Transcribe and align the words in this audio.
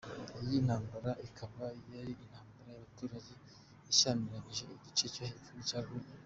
Iyi 0.43 0.57
ntambara 0.65 1.11
ikaba 1.27 1.65
yari 1.93 2.11
intambara 2.23 2.67
y’abaturage 2.71 3.31
ishyamiranyije 3.91 4.63
igice 4.75 5.05
cyo 5.13 5.23
hepfo 5.29 5.51
n’icyo 5.53 5.75
haruguru. 5.77 6.09